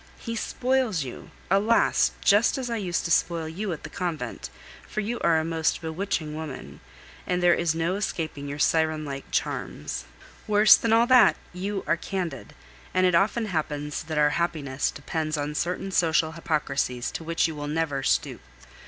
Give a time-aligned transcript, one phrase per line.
[0.17, 2.09] He spoils you, alas!
[2.21, 4.49] just as I used to spoil you at the convent,
[4.89, 6.79] for you are a most bewitching woman,
[7.27, 10.05] and there is no escaping your siren like charms.
[10.47, 11.07] Worse than all,
[11.53, 12.55] you are candid,
[12.95, 17.53] and it often happens that our happiness depends on certain social hypocrisies to which you
[17.53, 18.41] will never stoop.